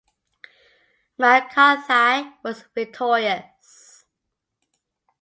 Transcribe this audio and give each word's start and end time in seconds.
MacCarthaigh 1.19 2.33
was 2.43 2.65
victorious. 2.73 4.05